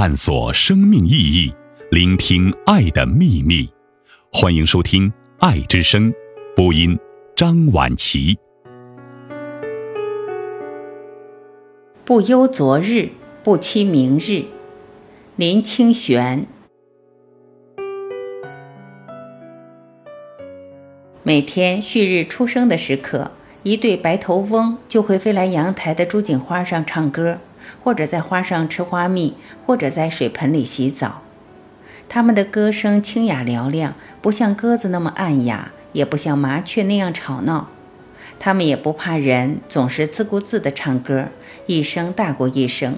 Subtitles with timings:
[0.00, 1.52] 探索生命意义，
[1.90, 3.68] 聆听爱的秘密。
[4.32, 6.10] 欢迎收听《爱之声》
[6.56, 6.98] 播音，
[7.36, 8.38] 张晚琪。
[12.02, 13.10] 不忧昨日，
[13.44, 14.44] 不期明日。
[15.36, 16.46] 林清玄。
[21.22, 23.32] 每天旭日初升的时刻，
[23.64, 27.40] 一对白头翁就会飞来阳台的朱槿花上唱歌。
[27.82, 29.34] 或者在花上吃花蜜，
[29.66, 31.22] 或者在水盆里洗澡。
[32.08, 37.68] 它们的歌声清雅嘹亮，不像鸽子那么暗哑，也不像麻雀那样吵闹。
[38.38, 41.26] 它们也不怕人，总是自顾自地唱歌，
[41.66, 42.96] 一声大过一声。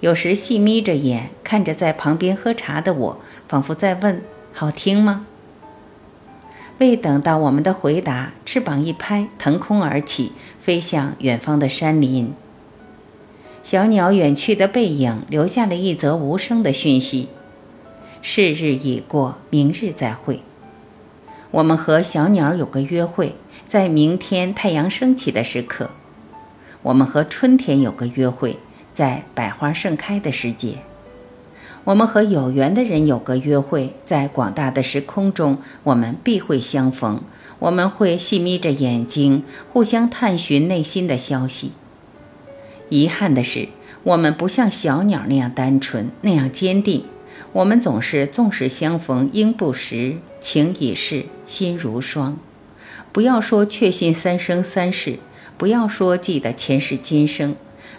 [0.00, 5.26] 有时细眯着眼看着在旁边喝茶的我，仿佛在问：“好听吗？”
[6.78, 12.34] 未等到我们的回答，翅膀一拍，腾空而起，飞向远方的山林。
[13.64, 17.28] 小鸟远去的背影，留下了一则无声的讯息：
[18.20, 20.42] 是日已过，明日再会。
[21.50, 23.34] 我们和小鸟有个约会，
[23.66, 25.86] 在明天太阳升起的时刻；
[26.82, 28.58] 我们和春天有个约会，
[28.92, 30.80] 在百花盛开的时节；
[31.84, 37.22] 我们和有缘的人有个约会，在广大的时空中，我们必会相逢。
[37.60, 39.42] 我们会细眯着眼睛，
[39.72, 41.72] 互相探寻内心的消息。
[42.88, 43.68] 遗憾的是，
[44.02, 47.04] 我们不像小鸟那样单纯，那样坚定。
[47.52, 52.38] 我们总是纵使相逢应不识，情已逝心如霜。
[53.12, 55.18] 不要说确信三生三世，
[55.56, 57.54] 不要说记得前世今生。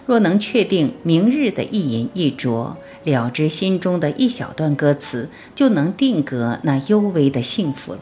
[0.06, 8.00] 若能确定明日的一饮一啄，了知心中的一小段歌词，就能定格那幽微的幸福了。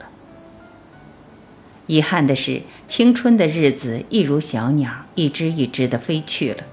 [1.86, 6.64] 遗憾的是，青春的日子一如小鸟，一只一只地飞去了。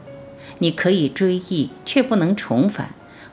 [0.61, 2.89] 你可以追忆，却不能重返；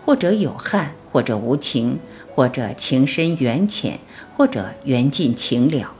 [0.06, 1.98] 或者有憾，或者无情，
[2.34, 3.98] 或者情深缘浅，
[4.34, 5.92] 或者缘尽情了，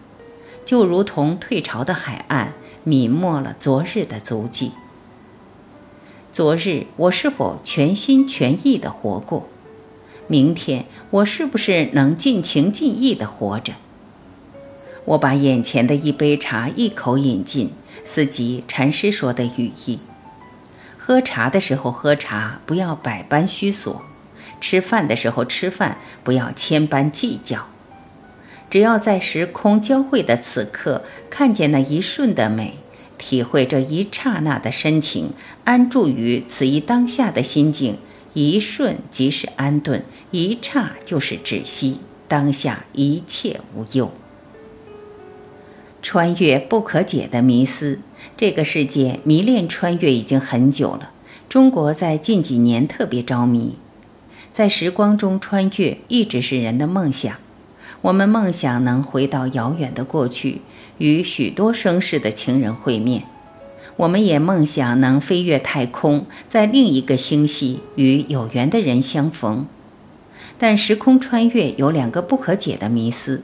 [0.65, 2.55] 就如同退潮的海岸，
[2.87, 4.73] 泯没了昨日的足迹。
[6.33, 9.47] 昨日我是否全心全意地活过？
[10.29, 13.75] 明天我是不是能尽情尽意地活着？
[15.05, 17.71] 我把眼前的一杯茶一口饮尽，
[18.07, 19.99] 思及禅师说的语意。
[21.09, 24.03] 喝茶的时候喝茶，不要百般虚索；
[24.61, 27.69] 吃饭的时候吃饭，不要千般计较。
[28.69, 32.75] 只要在时空交汇的此刻，看见那一瞬的美，
[33.17, 35.31] 体会这一刹那的深情，
[35.65, 37.97] 安住于此一当下的心境，
[38.35, 44.13] 一瞬即是安顿，一刹就是止息，当下一切无忧。
[46.03, 48.01] 穿越不可解的迷思。
[48.37, 51.11] 这个世界迷恋穿越已经很久了，
[51.49, 53.77] 中国在近几年特别着迷，
[54.53, 57.35] 在时光中穿越一直是人的梦想。
[58.03, 60.61] 我们梦想能回到遥远的过去，
[60.99, 63.23] 与许多生世的情人会面；
[63.97, 69.67] 我们也梦想能飞越太空，在另一个星系与有缘的人相逢。
[70.59, 73.43] 但时空穿越有两个不可解的迷思。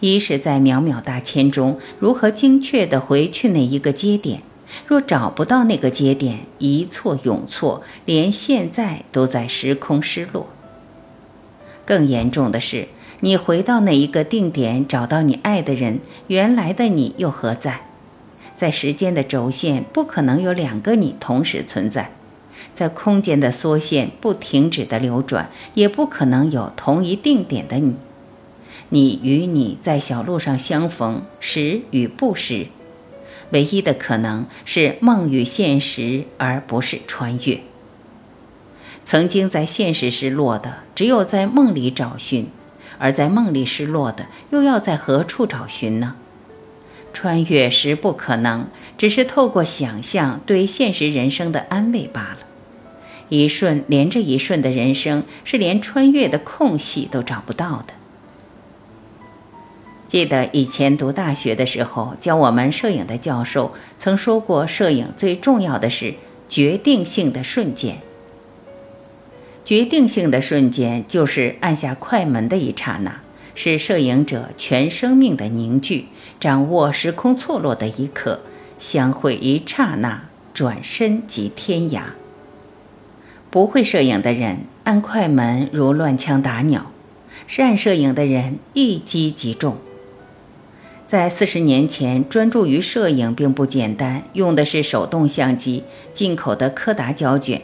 [0.00, 4.42] 一是，在渺渺大千中，如何精确地回去那一个节点？
[4.86, 10.48] 若找不到那个节点，一错永错，连现在都在时空失落。
[11.84, 12.88] 更严重的是，
[13.20, 17.82] 你回到那一个定点，找到你爱的人，原来的你又何在？
[18.56, 22.10] 在时间的轴线，不可能有两个你同时存在；
[22.72, 27.96] 在空间的缩线不停止的流转，也不可能有同一定点的你。
[28.90, 32.66] 你与你在小路上相逢，实与不实，
[33.50, 37.60] 唯一的可能是梦与现实，而不是穿越。
[39.04, 42.44] 曾经在现实失落的，只有在梦里找寻；
[42.98, 46.14] 而在梦里失落的，又要在何处找寻呢？
[47.12, 52.38] 穿越时不可能，只是透过想象对现实人生的安慰罢了。
[53.30, 57.94] 一瞬连着一瞬的人生，是连穿越的空隙都找不到的。
[60.10, 66.14] 记得以前读大学的时候，教我们摄影的教授曾说过，摄影最重要的是
[66.48, 67.98] 决定性的瞬间。
[69.64, 73.20] 决定性的瞬间就是按下快门的一刹那，
[73.54, 76.06] 是摄影者全生命的凝聚，
[76.40, 78.40] 掌握时空错落的一刻，
[78.80, 82.00] 相会一刹那，转身即天涯。
[83.48, 86.90] 不会摄影的人按快门如乱枪打鸟，
[87.46, 89.76] 善摄影的人一击即中。
[91.10, 95.82] 在四十年前，专注于摄影并不简单，用的是手动相机，
[96.14, 97.62] 进口的柯达胶卷，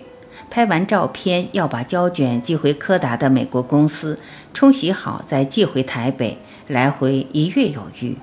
[0.51, 4.19] 拍完照片要把胶卷寄回柯达的美国公司，
[4.53, 8.17] 冲洗好再寄回台北，来回一月有余。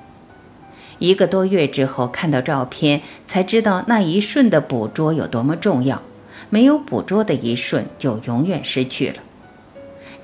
[1.00, 6.02] 一个多月之后看到照片，才知道那一瞬的捕捉有多么重要。
[6.50, 9.16] 没有捕捉的一瞬，就永远失去了。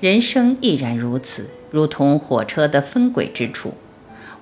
[0.00, 3.72] 人生亦然如此，如同火车的分轨之处，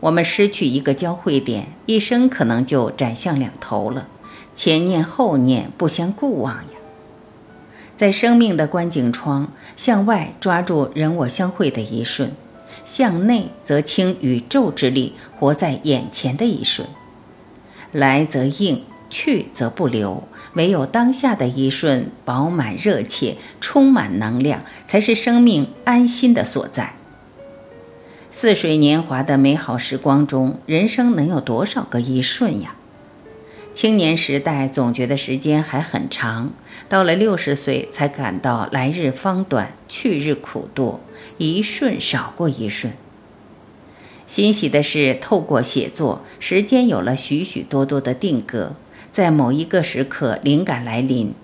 [0.00, 4.06] 我们失去一个交汇点，一生可能就斩向两头了。
[4.54, 6.78] 前念后念，不相顾望呀。
[7.96, 12.32] 在生命的观景窗，向外抓住人我相会的一瞬，
[12.84, 16.88] 向内则倾宇宙之力，活在眼前的一瞬。
[17.90, 20.22] 来则应，去则不留。
[20.54, 26.94] 唯有当下的一瞬，饱满热切，充满能量，才是生命安心的所在。
[28.40, 32.76] 似水年华的美好时光中，人生能有多少个一瞬呀？
[33.74, 36.52] 青年时代总觉得时间还很长，
[36.88, 41.00] 到了六十岁才感到来日方短，去日苦多，
[41.38, 42.92] 一瞬少过一瞬。
[44.24, 48.76] 欣喜的是，透过写作，时间有了许许多多的定格。
[49.10, 51.34] 在某一个时刻，灵感来临，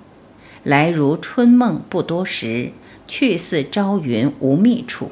[0.62, 2.70] 来如春梦不多时，
[3.08, 5.10] 去似朝云无觅处。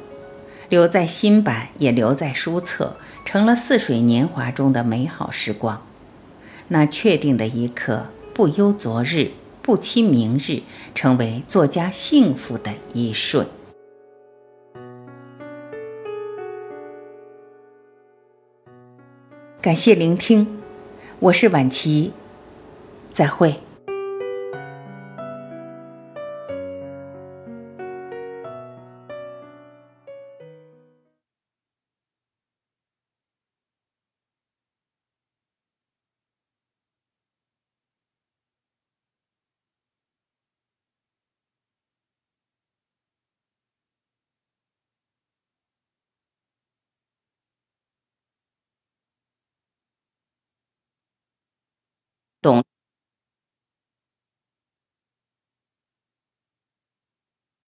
[0.73, 5.79] 留在新版，也留在书册，成了似水年华中的美好时光。
[6.69, 9.29] 那确定的一刻，不忧昨日，
[9.61, 10.63] 不期明日，
[10.95, 13.45] 成为作家幸福的一瞬。
[19.61, 20.59] 感谢聆听，
[21.19, 22.13] 我是晚琪。
[23.13, 23.57] 再会。
[52.43, 52.72] 懂。